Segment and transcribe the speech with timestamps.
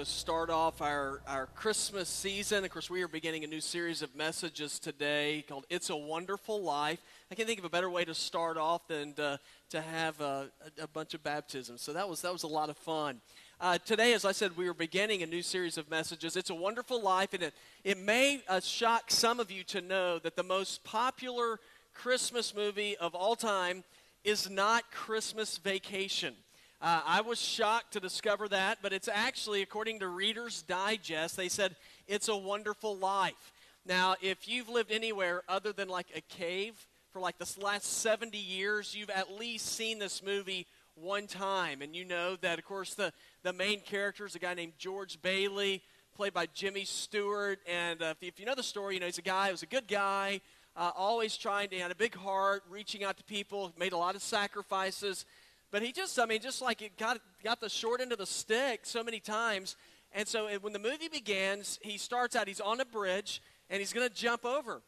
[0.00, 2.64] to start off our, our Christmas season.
[2.64, 6.62] Of course, we are beginning a new series of messages today called It's a Wonderful
[6.62, 7.02] Life.
[7.30, 9.38] I can't think of a better way to start off than to,
[9.68, 10.48] to have a,
[10.80, 11.82] a, bunch of baptisms.
[11.82, 13.20] So that was, that was a lot of fun.
[13.60, 16.34] Uh, today, as I said, we are beginning a new series of messages.
[16.34, 17.54] It's a Wonderful Life, and it,
[17.84, 21.60] it may uh, shock some of you to know that the most popular
[21.92, 23.84] Christmas movie of all time
[24.24, 26.36] is not Christmas Vacation.
[26.82, 31.50] Uh, I was shocked to discover that, but it's actually, according to Reader's Digest, they
[31.50, 31.76] said
[32.08, 33.52] it's a wonderful life.
[33.84, 36.74] Now, if you've lived anywhere other than like a cave
[37.12, 41.82] for like the last 70 years, you've at least seen this movie one time.
[41.82, 43.12] And you know that, of course, the,
[43.42, 45.82] the main character is a guy named George Bailey,
[46.16, 47.58] played by Jimmy Stewart.
[47.70, 49.66] And uh, if, if, you know the story, you know he's a guy, was a
[49.66, 50.40] good guy,
[50.76, 54.14] uh, always trying to, had a big heart, reaching out to people, made a lot
[54.14, 55.26] of sacrifices.
[55.70, 58.26] But he just, I mean, just like it got, got the short end of the
[58.26, 59.76] stick so many times.
[60.12, 63.92] And so when the movie begins, he starts out, he's on a bridge, and he's
[63.92, 64.82] going to jump over.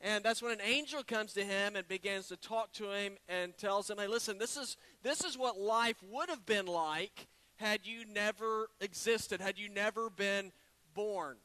[0.00, 3.56] And that's when an angel comes to him and begins to talk to him and
[3.56, 7.80] tells him, hey, listen, this is, this is what life would have been like had
[7.84, 10.50] you never existed, had you never been
[10.94, 11.36] born.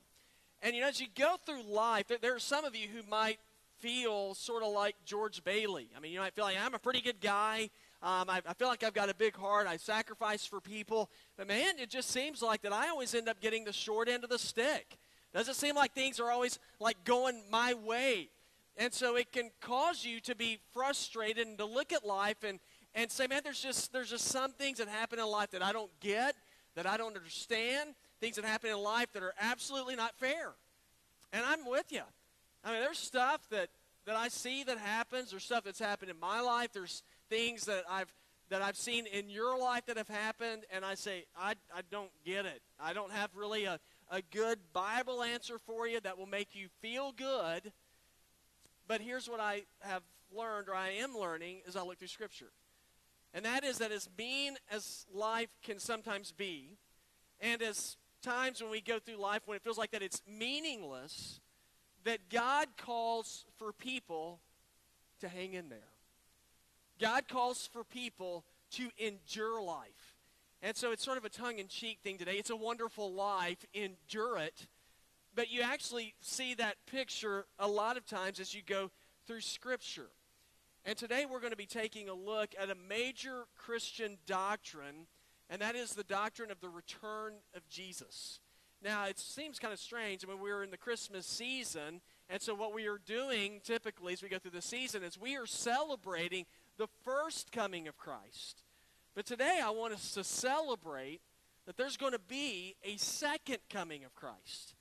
[0.61, 3.39] And, you know, as you go through life, there are some of you who might
[3.77, 5.89] feel sort of like George Bailey.
[5.95, 7.69] I mean, you might feel like I'm a pretty good guy.
[8.01, 9.67] Um, I, I, feel like I've got a big heart.
[9.67, 11.09] I sacrifice for people.
[11.35, 14.23] But man, it just seems like that I always end up getting the short end
[14.23, 14.97] of the stick.
[15.33, 18.29] Doesn't seem like things are always like going my way.
[18.77, 22.59] And so it can cause you to be frustrated and to look at life and,
[22.95, 25.73] and say, man, there's just, there's just some things that happen in life that I
[25.73, 26.35] don't get,
[26.75, 30.53] that I don't understand, things that happen in life that are absolutely not fair.
[31.33, 32.03] And I'm with you.
[32.63, 33.69] I mean, there's stuff that,
[34.09, 35.29] that I see that happens.
[35.29, 36.73] There's stuff that's happened in my life.
[36.73, 38.11] There's things that I've
[38.49, 42.09] that I've seen in your life that have happened, and I say, I, I don't
[42.25, 42.63] get it.
[42.79, 43.79] I don't have really a,
[44.09, 47.71] a good Bible answer for you that will make you feel good.
[48.87, 50.01] But here's what I have
[50.35, 52.49] learned, or I am learning, as I look through Scripture.
[53.35, 56.79] And that is that as mean as life can sometimes be,
[57.39, 61.39] and as times when we go through life when it feels like that it's meaningless,
[62.05, 64.39] that God calls for people
[65.19, 65.79] to hang in there.
[66.99, 70.15] God calls for people to endure life.
[70.61, 72.33] And so it's sort of a tongue in cheek thing today.
[72.33, 74.67] It's a wonderful life, endure it.
[75.33, 78.91] But you actually see that picture a lot of times as you go
[79.25, 80.09] through Scripture.
[80.85, 85.07] And today we're going to be taking a look at a major Christian doctrine,
[85.49, 88.39] and that is the doctrine of the return of Jesus.
[88.83, 90.23] Now, it seems kind of strange.
[90.23, 94.23] I mean, we're in the Christmas season, and so what we are doing typically as
[94.23, 96.45] we go through the season is we are celebrating
[96.77, 98.63] the first coming of Christ.
[99.15, 101.19] But today I want us to celebrate
[101.65, 104.75] that there's going to be a second coming of Christ.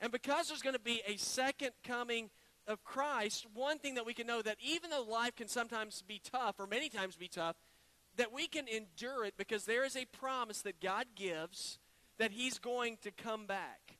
[0.00, 2.30] And because there's going to be a second coming
[2.66, 6.20] of Christ, one thing that we can know that even though life can sometimes be
[6.22, 7.56] tough, or many times be tough,
[8.16, 11.78] that we can endure it because there is a promise that God gives
[12.18, 13.98] that He's going to come back.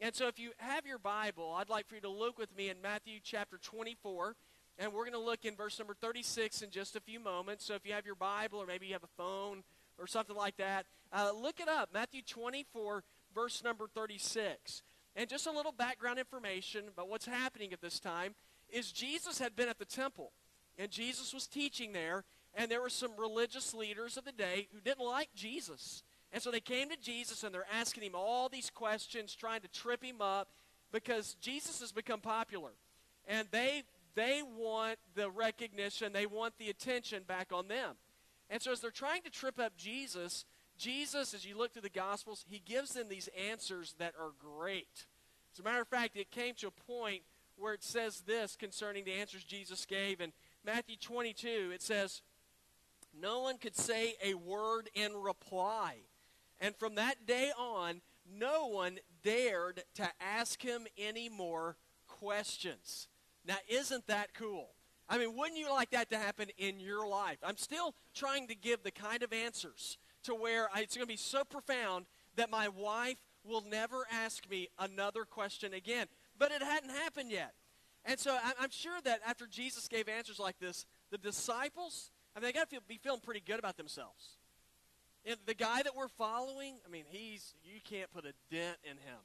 [0.00, 2.68] And so if you have your Bible, I'd like for you to look with me
[2.68, 4.34] in Matthew chapter 24.
[4.78, 7.64] And we're going to look in verse number 36 in just a few moments.
[7.64, 9.62] So if you have your Bible or maybe you have a phone
[9.98, 11.90] or something like that, uh, look it up.
[11.94, 13.04] Matthew 24,
[13.34, 14.82] verse number 36.
[15.14, 18.34] And just a little background information about what's happening at this time
[18.68, 20.32] is Jesus had been at the temple.
[20.76, 22.24] And Jesus was teaching there.
[22.52, 26.02] And there were some religious leaders of the day who didn't like Jesus.
[26.34, 29.68] And so they came to Jesus and they're asking him all these questions, trying to
[29.68, 30.48] trip him up
[30.92, 32.72] because Jesus has become popular.
[33.28, 33.84] And they
[34.16, 37.94] they want the recognition, they want the attention back on them.
[38.50, 40.44] And so, as they're trying to trip up Jesus,
[40.76, 45.06] Jesus, as you look through the Gospels, he gives them these answers that are great.
[45.52, 47.22] As a matter of fact, it came to a point
[47.56, 50.20] where it says this concerning the answers Jesus gave.
[50.20, 50.32] In
[50.64, 52.22] Matthew 22, it says,
[53.18, 55.98] No one could say a word in reply.
[56.60, 63.08] And from that day on, no one dared to ask him any more questions.
[63.46, 64.70] Now, isn't that cool?
[65.08, 67.38] I mean, wouldn't you like that to happen in your life?
[67.42, 71.18] I'm still trying to give the kind of answers to where it's going to be
[71.18, 72.06] so profound
[72.36, 76.06] that my wife will never ask me another question again.
[76.38, 77.52] But it hadn't happened yet.
[78.06, 82.46] And so I'm sure that after Jesus gave answers like this, the disciples, I mean,
[82.46, 84.36] they got to be feeling pretty good about themselves.
[85.46, 89.20] The guy that we're following, I mean, he's, you can't put a dent in him.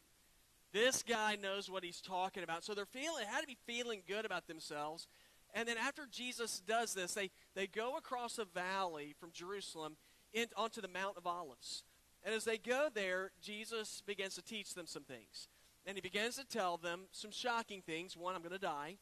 [0.72, 2.64] This guy knows what he's talking about.
[2.64, 5.08] So they're feeling, had to be feeling good about themselves.
[5.54, 9.98] And then after Jesus does this, they, they go across a valley from Jerusalem
[10.32, 11.84] in, onto the Mount of Olives.
[12.24, 15.48] And as they go there, Jesus begins to teach them some things.
[15.86, 18.16] And he begins to tell them some shocking things.
[18.16, 18.98] One, I'm going to die.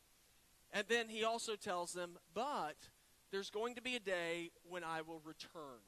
[0.71, 2.75] And then he also tells them, but
[3.31, 5.81] there's going to be a day when I will return.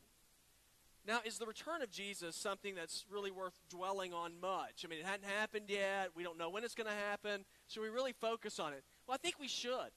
[1.10, 4.86] Now, is the return of Jesus something that's really worth dwelling on much?
[4.86, 6.10] I mean, it hadn't happened yet.
[6.14, 7.46] We don't know when it's going to happen.
[7.68, 8.84] Should we really focus on it?
[9.08, 9.90] Well, I think we should.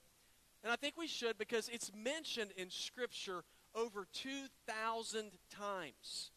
[0.65, 3.45] And I think we should because it's mentioned in Scripture
[3.75, 6.31] over 2,000 times.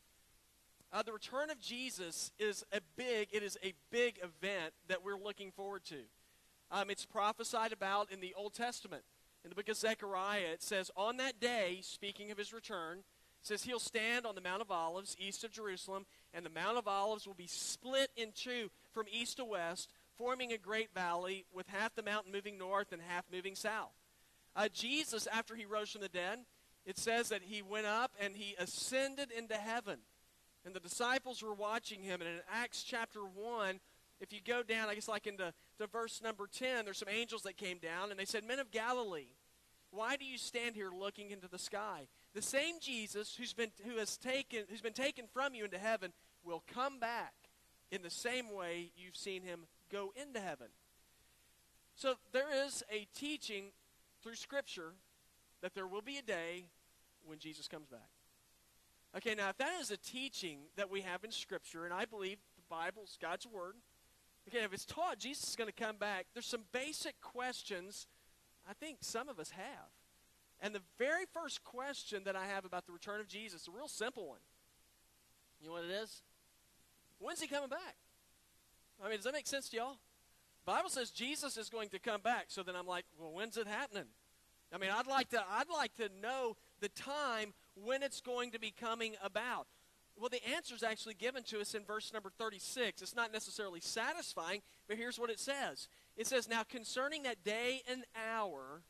[0.92, 5.18] Uh, the return of Jesus is a big, it is a big event that we're
[5.18, 6.00] looking forward to.
[6.70, 9.04] Um, it's prophesied about in the Old Testament.
[9.46, 13.04] In the book of Zechariah, it says, On that day, speaking of his return,
[13.46, 16.88] says, He'll stand on the Mount of Olives, east of Jerusalem, and the Mount of
[16.88, 21.68] Olives will be split in two from east to west, forming a great valley, with
[21.68, 23.94] half the mountain moving north and half moving south.
[24.56, 26.40] Uh, Jesus, after he rose from the dead,
[26.86, 30.00] it says that he went up and he ascended into heaven.
[30.66, 32.22] And the disciples were watching him.
[32.22, 33.80] And in Acts chapter 1,
[34.22, 37.44] if you go down, I guess like into to verse number 10, there's some angels
[37.44, 39.34] that came down and they said, Men of Galilee,
[39.92, 42.08] why do you stand here looking into the sky?
[42.36, 46.12] The same Jesus who's been, who has taken, who's been taken from you into heaven
[46.44, 47.34] will come back
[47.92, 50.68] in the same way you've seen him go into heaven.
[51.96, 53.68] So there is a teaching
[54.22, 54.96] through Scripture
[55.62, 56.66] that there will be a day
[57.26, 58.10] when Jesus comes back.
[59.16, 62.38] Okay, now if that is a teaching that we have in Scripture, and I believe
[62.58, 63.76] the Bible's God's Word,
[64.50, 68.08] okay, if it's taught Jesus is going to come back, there's some basic questions
[68.70, 69.95] I think some of us have.
[70.62, 73.88] And the very first question that I have about the return of Jesus, a real
[73.88, 74.40] simple one.
[75.62, 76.22] You know what it is?
[77.20, 77.96] When's he coming back?
[79.04, 79.98] I mean, does that make sense to y'all?
[80.66, 82.46] The Bible says Jesus is going to come back.
[82.48, 84.06] So then I'm like, well, when's it happening?
[84.74, 88.60] I mean, I'd like to I'd like to know the time when it's going to
[88.60, 89.68] be coming about.
[90.18, 93.02] Well, the answer is actually given to us in verse number 36.
[93.02, 95.88] It's not necessarily satisfying, but here's what it says.
[96.16, 98.82] It says, "Now concerning that day and hour,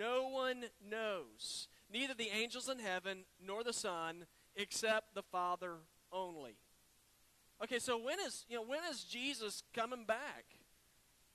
[0.00, 4.24] no one knows, neither the angels in heaven nor the Son,
[4.56, 5.74] except the Father
[6.10, 6.56] only."
[7.62, 10.46] Okay, so when is, you know, when is Jesus coming back?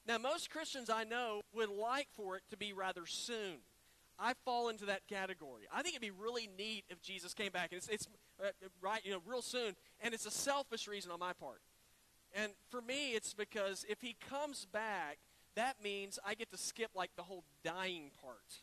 [0.08, 3.58] Now, most Christians I know would like for it to be rather soon.
[4.18, 5.64] I fall into that category.
[5.74, 7.72] I think it'd be really neat if Jesus came back.
[7.72, 8.08] And it's, it's
[8.44, 8.50] uh,
[8.82, 9.76] right, you know, real soon.
[10.00, 11.62] And it's a selfish reason on my part.
[12.34, 15.18] And for me, it's because if he comes back,
[15.56, 18.62] that means I get to skip like the whole dying part.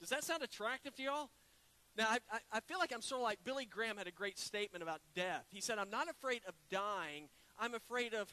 [0.00, 1.30] Does that sound attractive to y'all?
[1.96, 4.38] Now, I, I, I feel like I'm sort of like Billy Graham had a great
[4.38, 5.44] statement about death.
[5.50, 7.28] He said, I'm not afraid of dying,
[7.58, 8.32] I'm afraid of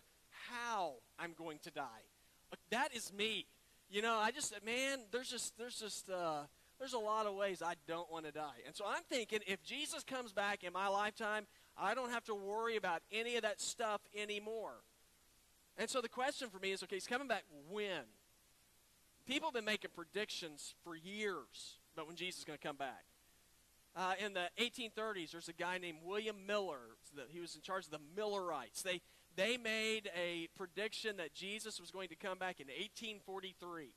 [0.49, 1.83] how I'm going to die.
[2.69, 3.45] That is me.
[3.89, 6.43] You know, I just, man, there's just, there's just, uh,
[6.79, 8.61] there's a lot of ways I don't want to die.
[8.65, 12.35] And so I'm thinking if Jesus comes back in my lifetime, I don't have to
[12.35, 14.73] worry about any of that stuff anymore.
[15.77, 18.03] And so the question for me is okay, he's coming back when?
[19.25, 23.03] People have been making predictions for years about when Jesus is going to come back.
[23.95, 26.79] Uh, in the 1830s, there's a guy named William Miller.
[27.29, 28.83] He was in charge of the Millerites.
[28.83, 29.01] They,
[29.35, 33.89] they made a prediction that Jesus was going to come back in 1843.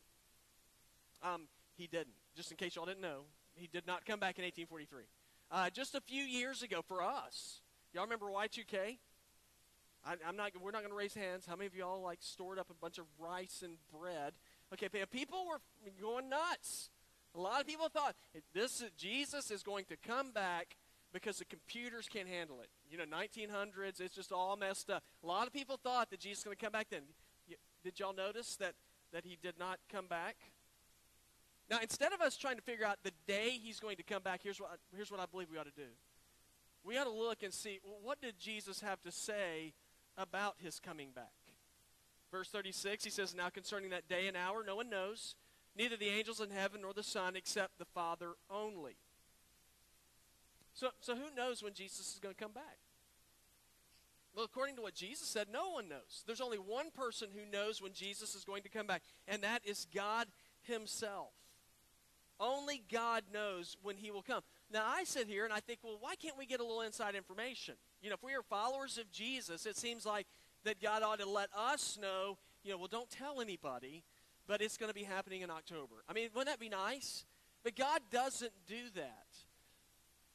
[1.23, 1.43] Um,
[1.77, 2.15] he didn't.
[2.35, 5.05] Just in case y'all didn't know, he did not come back in 1843.
[5.51, 7.61] Uh, just a few years ago for us,
[7.93, 8.99] y'all remember Y2K?
[10.04, 10.52] I, am not.
[10.61, 11.47] We're not going to raise hands.
[11.47, 14.33] How many of y'all like stored up a bunch of rice and bread?
[14.73, 15.61] Okay, people were
[16.00, 16.90] going nuts.
[17.35, 18.16] A lot of people thought
[18.54, 20.76] this Jesus is going to come back
[21.12, 22.69] because the computers can't handle it.
[22.90, 25.02] You know, 1900s, it's just all messed up.
[25.23, 27.02] A lot of people thought that Jesus was going to come back then.
[27.83, 28.75] Did y'all notice that,
[29.12, 30.37] that he did not come back?
[31.71, 34.40] Now, instead of us trying to figure out the day he's going to come back,
[34.42, 35.90] here's what, here's what I believe we ought to do.
[36.83, 39.73] We ought to look and see well, what did Jesus have to say
[40.21, 41.33] about his coming back?
[42.31, 45.35] Verse 36, he says, Now concerning that day and hour, no one knows,
[45.77, 48.97] neither the angels in heaven nor the Son, except the Father only.
[50.75, 52.79] So, so who knows when Jesus is going to come back?
[54.35, 56.23] Well, according to what Jesus said, no one knows.
[56.27, 59.62] There's only one person who knows when Jesus is going to come back, and that
[59.65, 60.29] is God
[60.62, 61.33] Himself.
[62.39, 64.43] Only God knows when He will come.
[64.73, 67.17] Now, I sit here and I think, well, why can't we get a little inside
[67.17, 67.75] information?
[68.02, 70.26] You know, if we are followers of Jesus, it seems like
[70.64, 74.04] that God ought to let us know, you know, well, don't tell anybody,
[74.47, 75.97] but it's going to be happening in October.
[76.09, 77.25] I mean, wouldn't that be nice?
[77.62, 79.26] But God doesn't do that.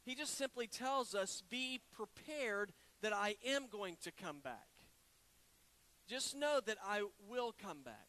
[0.04, 4.68] He just simply tells us, be prepared that I am going to come back.
[6.08, 8.08] Just know that I will come back.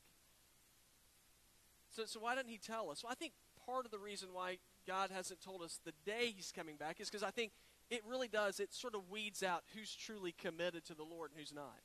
[1.91, 3.03] So, so why doesn't he tell us?
[3.03, 3.33] Well, I think
[3.65, 7.09] part of the reason why God hasn't told us the day he's coming back is
[7.09, 7.53] because I think
[7.91, 8.61] it really does.
[8.61, 11.81] It sort of weeds out who's truly committed to the Lord and who's not.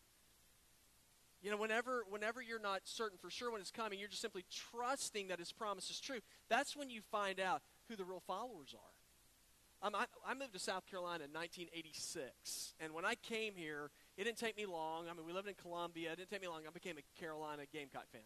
[1.42, 4.46] You know, whenever whenever you're not certain for sure when it's coming, you're just simply
[4.72, 6.20] trusting that His promise is true.
[6.50, 9.88] That's when you find out who the real followers are.
[9.88, 14.26] Um, I, I moved to South Carolina in 1986, and when I came here, it
[14.26, 15.10] didn't take me long.
[15.10, 16.12] I mean, we lived in Columbia.
[16.12, 16.62] It didn't take me long.
[16.68, 18.22] I became a Carolina Gamecock fan.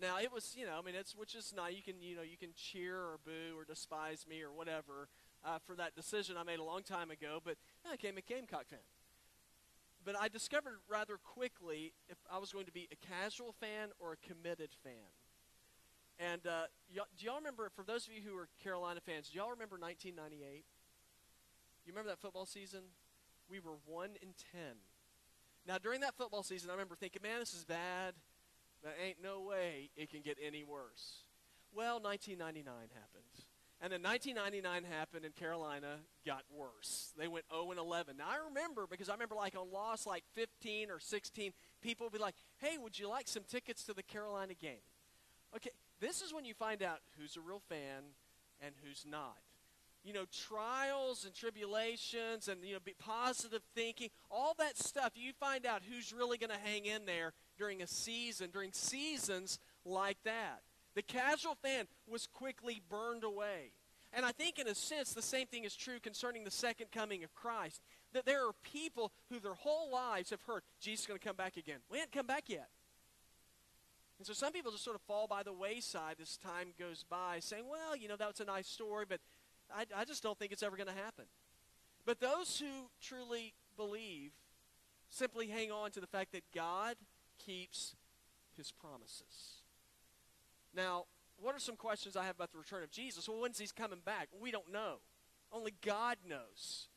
[0.00, 1.74] Now it was, you know, I mean, it's which is nice.
[1.76, 5.08] You can, you know, you can cheer or boo or despise me or whatever
[5.44, 7.56] uh, for that decision I made a long time ago, but
[7.86, 8.78] I became a Gamecock fan.
[10.04, 14.12] But I discovered rather quickly if I was going to be a casual fan or
[14.14, 15.12] a committed fan.
[16.18, 19.38] And uh, y- do y'all remember, for those of you who are Carolina fans, do
[19.38, 20.64] y'all remember 1998?
[21.86, 22.80] You remember that football season?
[23.48, 24.60] We were 1 in 10.
[25.66, 28.14] Now, during that football season, I remember thinking, man, this is bad.
[28.82, 31.22] There ain't no way it can get any worse.
[31.72, 33.46] Well, 1999 happened.
[33.82, 37.12] And then 1999 happened, and Carolina got worse.
[37.18, 38.16] They went 0 and 11.
[38.16, 42.12] Now I remember because I remember like on loss like 15 or 16, people would
[42.12, 44.84] be like, "Hey, would you like some tickets to the Carolina game?"
[45.56, 45.70] Okay,
[46.00, 48.14] this is when you find out who's a real fan
[48.60, 49.38] and who's not.
[50.04, 55.12] You know, trials and tribulations and you know, positive thinking, all that stuff.
[55.16, 59.58] You find out who's really going to hang in there during a season, during seasons
[59.84, 60.62] like that.
[60.94, 63.72] The casual fan was quickly burned away.
[64.12, 67.24] And I think, in a sense, the same thing is true concerning the second coming
[67.24, 67.80] of Christ.
[68.12, 71.36] That there are people who their whole lives have heard Jesus is going to come
[71.36, 71.78] back again.
[71.90, 72.68] We haven't come back yet.
[74.18, 77.38] And so some people just sort of fall by the wayside as time goes by,
[77.40, 79.20] saying, well, you know, that's a nice story, but
[79.74, 81.24] I, I just don't think it's ever going to happen.
[82.04, 84.32] But those who truly believe
[85.08, 86.96] simply hang on to the fact that God
[87.38, 87.96] keeps
[88.56, 89.61] his promises.
[90.74, 91.04] Now,
[91.40, 93.28] what are some questions I have about the return of Jesus?
[93.28, 94.28] Well, when's he coming back?
[94.40, 94.96] We don't know.
[95.52, 96.88] Only God knows.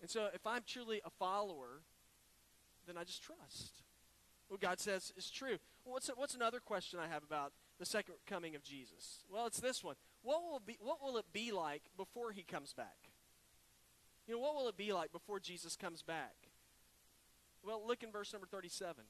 [0.00, 1.82] And so if I'm truly a follower,
[2.86, 3.82] then I just trust.
[4.48, 5.58] What God says is true.
[5.84, 9.24] Well, what's, what's another question I have about the second coming of Jesus?
[9.30, 9.96] Well, it's this one.
[10.22, 13.10] What will, be, what will it be like before he comes back?
[14.26, 16.34] You know, what will it be like before Jesus comes back?
[17.64, 19.04] Well, look in verse number 37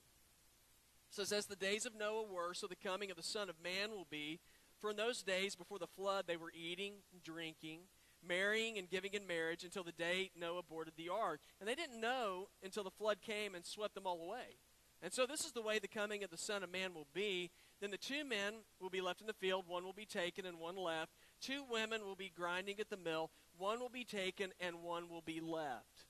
[1.15, 3.91] says, As the days of Noah were, so the coming of the Son of Man
[3.91, 4.41] will be.
[4.81, 7.81] For in those days before the flood, they were eating, drinking,
[8.27, 11.41] marrying, and giving in marriage until the day Noah boarded the ark.
[11.61, 14.59] And they didn't know until the flood came and swept them all away.
[15.03, 17.51] And so this is the way the coming of the Son of Man will be.
[17.81, 20.61] Then the two men will be left in the field, one will be taken and
[20.61, 21.13] one left.
[21.41, 25.21] Two women will be grinding at the mill, one will be taken and one will
[25.21, 26.07] be left.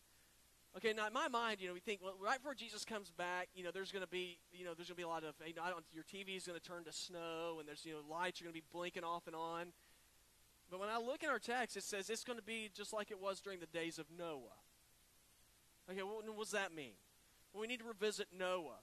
[0.76, 3.48] Okay, now in my mind, you know, we think well, right before Jesus comes back,
[3.54, 5.34] you know, there's going to be, you know, there's going to be a lot of,
[5.46, 5.62] you know,
[5.92, 8.54] your TV is going to turn to snow, and there's, you know, lights are going
[8.54, 9.66] to be blinking off and on.
[10.70, 13.10] But when I look at our text, it says it's going to be just like
[13.10, 14.56] it was during the days of Noah.
[15.90, 16.92] Okay, what, what does that mean?
[17.52, 18.80] Well, we need to revisit Noah.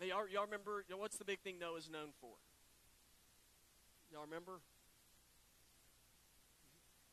[0.00, 2.34] Hey, y'all, y'all remember, you know, what's the big thing Noah's known for?
[4.10, 4.58] Y'all remember?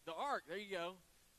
[0.07, 0.95] The ark, there you go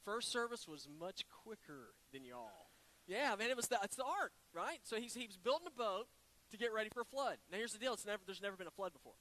[0.07, 2.71] first service was much quicker than y'all.
[3.07, 4.79] Yeah, man, it was the, it's the ark, right?
[4.85, 6.07] So he's, he was building a boat
[6.51, 7.37] to get ready for a flood.
[7.51, 9.19] Now here's the deal: it's never there's never been a flood before.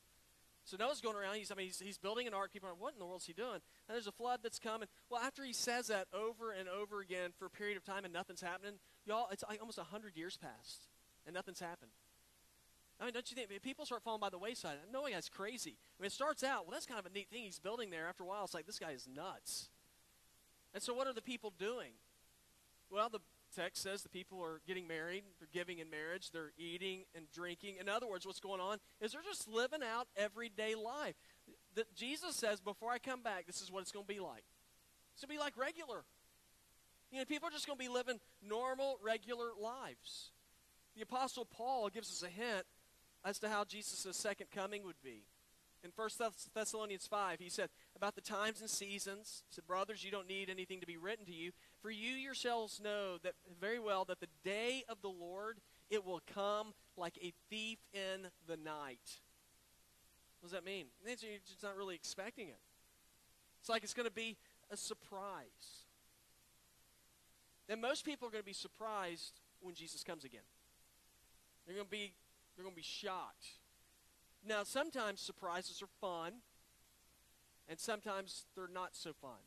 [0.64, 1.36] So Noah's going around.
[1.36, 2.54] He's I mean he's, he's building an ark.
[2.54, 3.62] People are, what in the world is he doing?
[3.88, 4.88] And there's a flood that's coming.
[5.10, 8.14] Well, after he says that over and over again for a period of time and
[8.14, 8.74] nothing's happening,
[9.06, 10.88] y'all, it's like almost hundred years passed
[11.26, 11.92] and nothing's happened.
[13.00, 14.78] I mean, don't you think people start falling by the wayside?
[14.92, 15.78] No, guy's crazy.
[16.00, 18.08] I mean, it starts out well, that's kind of a neat thing he's building there.
[18.08, 19.70] After a while, it's like this guy is nuts.
[20.76, 21.92] And so, what are the people doing?
[22.92, 23.20] Well, the
[23.56, 27.78] text says the people are getting married, they're giving in marriage, they're eating and drinking.
[27.80, 31.16] In other words, what's going on is they're just living out everyday life.
[31.76, 34.44] The, Jesus says, before I come back, this is what it's going to be like.
[35.14, 36.04] It's going to be like regular.
[37.10, 40.32] You know, people are just going to be living normal, regular lives.
[40.94, 42.66] The Apostle Paul gives us a hint
[43.24, 45.24] as to how Jesus' second coming would be.
[45.86, 46.10] In 1
[46.56, 49.44] Thessalonians 5, he said, about the times and seasons.
[49.48, 52.82] He said, Brothers, you don't need anything to be written to you, for you yourselves
[52.84, 55.60] know that very well that the day of the Lord
[55.92, 59.22] it will come like a thief in the night.
[60.40, 60.88] What does that mean?
[61.06, 62.60] It you're just not really expecting it.
[63.60, 64.38] It's like it's going to be
[64.72, 65.86] a surprise.
[67.70, 70.42] And most people are going to be surprised when Jesus comes again.
[71.68, 72.14] They're going to be
[72.56, 73.46] they're going to be shocked.
[74.48, 76.34] Now, sometimes surprises are fun,
[77.68, 79.42] and sometimes they're not so fun.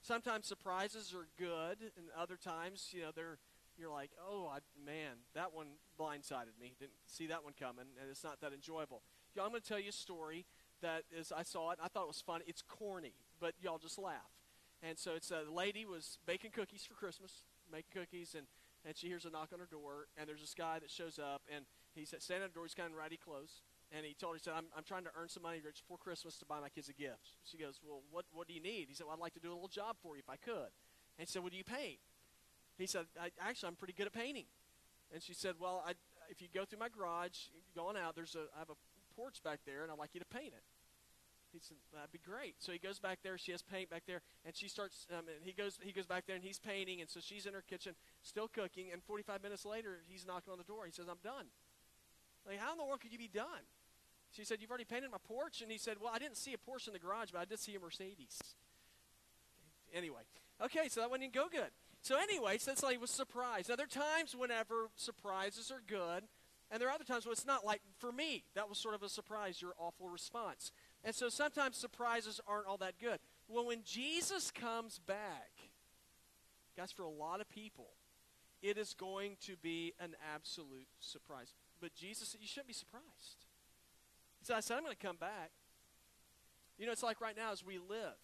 [0.00, 3.38] Sometimes surprises are good, and other times, you know, they're
[3.78, 5.68] you're like, oh, I, man, that one
[5.98, 6.74] blindsided me.
[6.80, 9.02] Didn't see that one coming, and it's not that enjoyable.
[9.34, 10.46] Y'all, I'm going to tell you a story
[10.82, 11.78] that is I saw it.
[11.82, 12.44] I thought it was funny.
[12.48, 14.32] It's corny, but y'all just laugh.
[14.82, 18.46] And so it's uh, a lady was baking cookies for Christmas, making cookies, and,
[18.84, 21.42] and she hears a knock on her door, and there's this guy that shows up,
[21.54, 21.64] and
[21.94, 24.44] he's standing at the door, he's kind of ratty clothes, and he told her, he
[24.44, 26.88] said, I'm, I'm trying to earn some money just before Christmas to buy my kids
[26.88, 27.32] a gift.
[27.44, 28.86] She goes, well, what, what do you need?
[28.88, 30.72] He said, well, I'd like to do a little job for you if I could.
[31.16, 31.98] And he said, well, do you paint?
[32.76, 33.06] He said,
[33.40, 34.46] actually, I'm pretty good at painting.
[35.12, 35.92] And she said, well, I,
[36.28, 38.78] if you go through my garage, going out, there's a, I have a
[39.16, 40.62] porch back there, and I'd like you to paint it.
[41.50, 43.38] He said, "That'd be great." So he goes back there.
[43.38, 45.06] She has paint back there, and she starts.
[45.10, 45.78] Um, and he goes.
[45.82, 47.00] He goes back there, and he's painting.
[47.00, 48.92] And so she's in her kitchen, still cooking.
[48.92, 50.84] And 45 minutes later, he's knocking on the door.
[50.84, 51.46] He says, "I'm done."
[52.46, 53.64] Like, how in the world could you be done?
[54.30, 56.58] She said, "You've already painted my porch." And he said, "Well, I didn't see a
[56.58, 58.38] Porsche in the garage, but I did see a Mercedes."
[59.92, 60.22] Anyway,
[60.60, 61.70] okay, so that one didn't go good.
[62.02, 63.68] So anyway, so he was surprised.
[63.68, 66.28] Now there are times whenever surprises are good,
[66.70, 67.64] and there are other times when it's not.
[67.64, 69.60] Like for me, that was sort of a surprise.
[69.60, 70.72] Your awful response.
[71.04, 73.20] And so sometimes surprises aren't all that good.
[73.48, 75.50] Well, when Jesus comes back,
[76.76, 77.96] guys, for a lot of people,
[78.62, 81.54] it is going to be an absolute surprise.
[81.80, 83.46] But Jesus You shouldn't be surprised.
[84.48, 85.50] Said, I said, I'm going to come back.
[86.78, 88.16] You know, it's like right now as we live.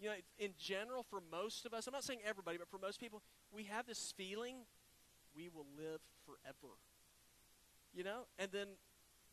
[0.00, 2.98] You know, in general, for most of us, I'm not saying everybody, but for most
[2.98, 4.56] people, we have this feeling
[5.36, 6.74] we will live forever.
[7.94, 8.22] You know?
[8.40, 8.66] And then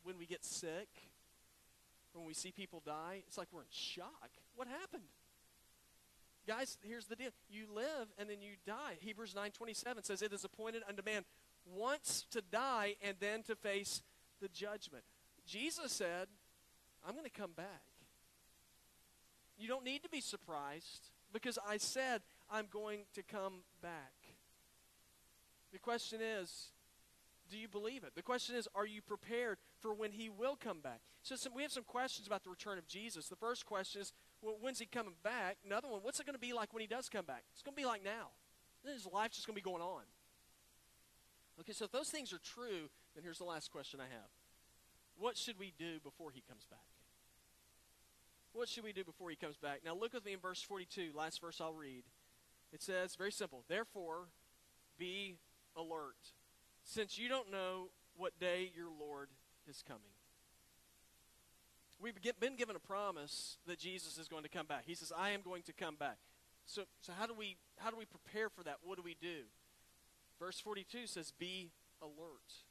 [0.04, 0.86] when we get sick,
[2.12, 4.30] when we see people die, it's like we're in shock.
[4.54, 5.02] What happened?
[6.46, 7.30] Guys, here's the deal.
[7.50, 8.98] You live and then you die.
[9.00, 11.24] Hebrews 9:27 says it is appointed unto man
[11.64, 14.00] once to die and then to face
[14.40, 15.02] the judgment.
[15.46, 16.28] Jesus said,
[17.06, 17.66] I'm going to come back.
[19.58, 24.12] You don't need to be surprised because I said I'm going to come back.
[25.72, 26.70] The question is,
[27.50, 28.14] do you believe it?
[28.14, 31.00] The question is, are you prepared for when he will come back?
[31.22, 33.28] So some, we have some questions about the return of Jesus.
[33.28, 35.58] The first question is, well, when's he coming back?
[35.64, 37.44] Another one, what's it going to be like when he does come back?
[37.52, 38.28] It's going to be like now.
[38.84, 40.02] His life's just going to be going on.
[41.60, 44.28] Okay, so if those things are true, then here's the last question I have.
[45.18, 46.80] What should we do before he comes back?
[48.52, 49.80] What should we do before he comes back?
[49.84, 52.04] Now look with me in verse 42, last verse I'll read.
[52.72, 54.28] It says, very simple, therefore
[54.98, 55.36] be
[55.76, 56.32] alert
[56.82, 59.28] since you don't know what day your Lord
[59.68, 60.02] is coming.
[62.00, 64.82] We've been given a promise that Jesus is going to come back.
[64.86, 66.18] He says, I am going to come back.
[66.66, 68.76] So, so how, do we, how do we prepare for that?
[68.82, 69.44] What do we do?
[70.38, 71.70] Verse 42 says, Be
[72.02, 72.65] alert.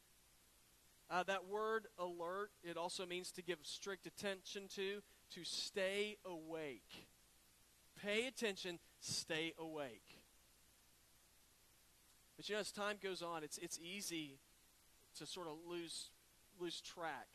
[1.16, 5.02] Uh, that word alert, it also means to give strict attention to,
[5.34, 7.08] to stay awake.
[8.04, 10.20] Pay attention, stay awake.
[12.36, 14.40] But you know, as time goes on, it's, it's easy
[15.18, 16.10] to sort of lose,
[16.60, 17.30] lose track,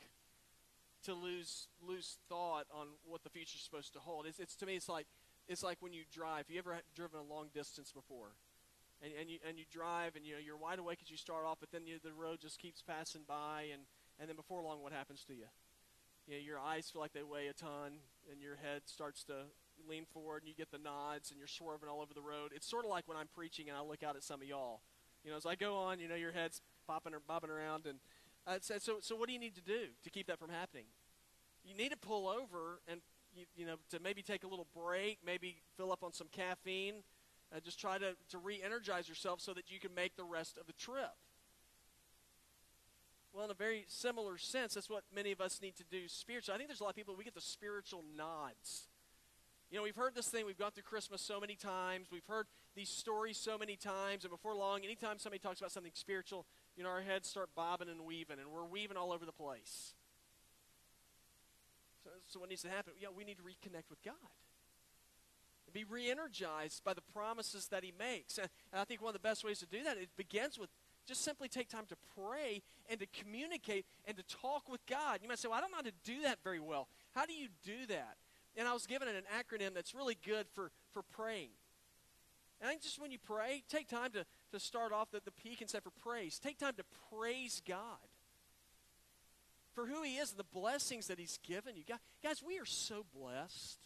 [1.04, 4.26] to lose, lose thought on what the future's supposed to hold.
[4.26, 5.06] It's, it's, to me, it's like,
[5.48, 6.48] it's like when you drive.
[6.48, 8.32] Have you ever driven a long distance before?
[9.02, 11.46] And, and, you, and you drive, and you know, you're wide awake as you start
[11.46, 13.82] off, but then you, the road just keeps passing by, and,
[14.18, 15.48] and then before long, what happens to you?
[16.28, 19.48] You know, your eyes feel like they weigh a ton, and your head starts to
[19.88, 22.52] lean forward, and you get the nods, and you're swerving all over the road.
[22.54, 24.82] It's sort of like when I'm preaching and I look out at some of y'all
[25.24, 27.98] you know, as I go on, you know, your head's popping or bobbing around, and
[28.46, 30.84] uh, so, so, what do you need to do to keep that from happening?
[31.64, 33.00] You need to pull over and
[33.34, 37.02] you, you know to maybe take a little break, maybe fill up on some caffeine,
[37.54, 40.66] uh, just try to, to re-energize yourself so that you can make the rest of
[40.66, 41.14] the trip.
[43.32, 46.54] Well, in a very similar sense, that's what many of us need to do spiritually.
[46.54, 48.88] I think there's a lot of people, we get the spiritual nods.
[49.70, 52.46] You know, we've heard this thing, we've gone through Christmas so many times, we've heard
[52.74, 56.44] these stories so many times, and before long, anytime somebody talks about something spiritual,
[56.76, 59.94] you know, our heads start bobbing and weaving, and we're weaving all over the place.
[62.02, 62.94] So, so what needs to happen?
[63.00, 64.14] Yeah, we need to reconnect with God.
[65.72, 68.38] Be re energized by the promises that He makes.
[68.38, 70.70] And, and I think one of the best ways to do that, it begins with
[71.06, 75.20] just simply take time to pray and to communicate and to talk with God.
[75.22, 76.88] You might say, well, I don't know how to do that very well.
[77.14, 78.16] How do you do that?
[78.56, 81.50] And I was given an acronym that's really good for, for praying.
[82.60, 85.30] And I think just when you pray, take time to, to start off the, the
[85.30, 86.38] peak and say for praise.
[86.38, 87.76] Take time to praise God
[89.74, 91.84] for who He is and the blessings that He's given you.
[92.22, 93.78] Guys, we are so blessed.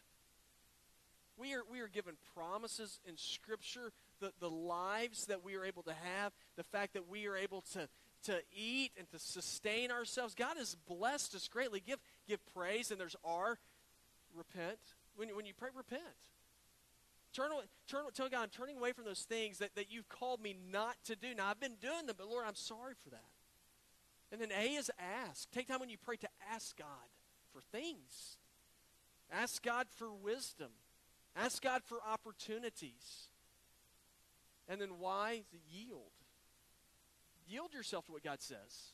[1.37, 5.83] We are, we are given promises in Scripture, the, the lives that we are able
[5.85, 7.89] to have, the fact that we are able to,
[8.25, 10.35] to eat and to sustain ourselves.
[10.35, 11.83] God has blessed us greatly.
[11.85, 13.59] Give, give praise, and there's R
[14.35, 14.79] repent.
[15.17, 16.03] When, when you pray, repent.
[17.33, 17.51] Turn,
[17.89, 20.97] turn, tell God, I'm turning away from those things that, that you've called me not
[21.07, 21.35] to do.
[21.35, 23.25] Now, I've been doing them, but Lord, I'm sorry for that.
[24.31, 25.51] And then A is ask.
[25.51, 26.87] Take time when you pray to ask God
[27.53, 28.39] for things.
[29.33, 30.69] Ask God for wisdom.
[31.37, 33.29] Ask God for opportunities.
[34.69, 35.43] And then why?
[35.71, 36.13] Yield.
[37.47, 38.93] Yield yourself to what God says.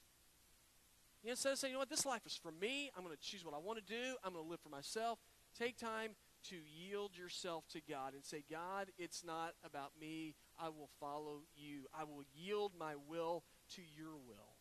[1.22, 3.14] You know, instead of saying, you know what, this life is for me, I'm going
[3.14, 5.18] to choose what I want to do, I'm going to live for myself,
[5.58, 6.12] take time
[6.48, 10.34] to yield yourself to God and say, God, it's not about me.
[10.58, 11.84] I will follow you.
[11.94, 14.56] I will yield my will to your will.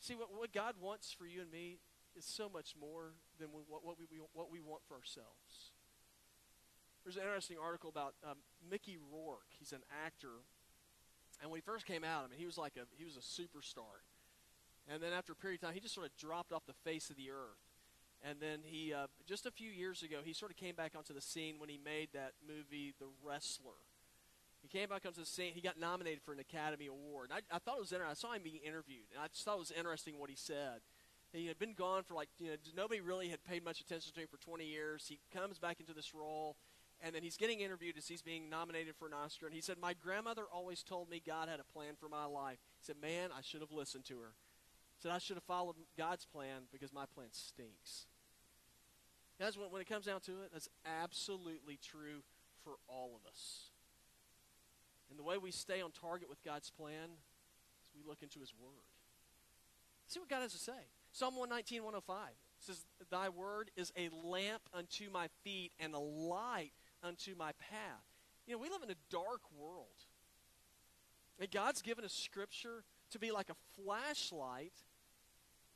[0.00, 1.78] See, what, what God wants for you and me
[2.14, 5.71] is so much more than what, what, we, what we want for ourselves.
[7.04, 8.38] There's an interesting article about um,
[8.70, 9.50] Mickey Rourke.
[9.58, 10.46] He's an actor.
[11.40, 13.20] And when he first came out, I mean, he was like a, he was a
[13.20, 14.06] superstar.
[14.88, 17.10] And then after a period of time, he just sort of dropped off the face
[17.10, 17.62] of the earth.
[18.22, 21.12] And then he, uh, just a few years ago, he sort of came back onto
[21.12, 23.82] the scene when he made that movie, The Wrestler.
[24.62, 25.54] He came back onto the scene.
[25.54, 27.30] He got nominated for an Academy Award.
[27.30, 28.12] And I, I thought it was interesting.
[28.12, 30.86] I saw him being interviewed, and I just thought it was interesting what he said.
[31.32, 34.20] He had been gone for like, you know, nobody really had paid much attention to
[34.20, 35.06] him for 20 years.
[35.08, 36.56] He comes back into this role,
[37.02, 39.46] and then he's getting interviewed as he's being nominated for an Oscar.
[39.46, 42.58] And he said, My grandmother always told me God had a plan for my life.
[42.78, 44.34] He said, Man, I should have listened to her.
[44.96, 48.06] He said, I should have followed God's plan because my plan stinks.
[49.40, 52.22] Guys, when, when it comes down to it, that's absolutely true
[52.62, 53.70] for all of us.
[55.10, 57.10] And the way we stay on target with God's plan
[57.88, 58.86] is we look into His Word.
[60.06, 60.86] See what God has to say.
[61.12, 62.16] Psalm 119, 105
[62.58, 68.04] says, Thy word is a lamp unto my feet and a light unto my path.
[68.46, 70.06] You know, we live in a dark world.
[71.38, 74.72] And God's given us Scripture to be like a flashlight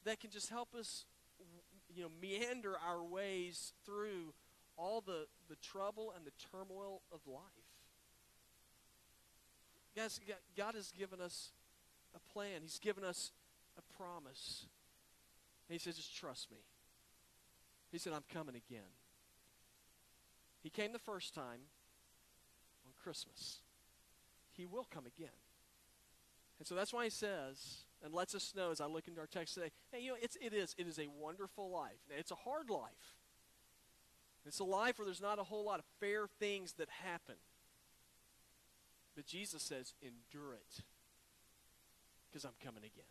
[0.05, 1.05] that can just help us
[1.95, 4.35] you know, meander our ways through
[4.77, 7.43] all the, the trouble and the turmoil of life.
[9.97, 10.21] Guys,
[10.57, 11.53] God has given us
[12.15, 12.61] a plan.
[12.63, 13.33] He's given us
[13.79, 14.67] a promise.
[15.69, 16.59] And he says, just trust me.
[17.91, 18.83] He said, I'm coming again.
[20.67, 21.61] He came the first time
[22.85, 23.61] on Christmas.
[24.51, 25.29] He will come again.
[26.59, 29.29] And so that's why he says, and lets us know as I look into our
[29.29, 30.75] text today, hey, you know, it's, it is.
[30.77, 32.01] It is a wonderful life.
[32.11, 33.15] Now, it's a hard life.
[34.45, 37.37] It's a life where there's not a whole lot of fair things that happen.
[39.15, 40.83] But Jesus says, endure it
[42.29, 43.05] because I'm coming again.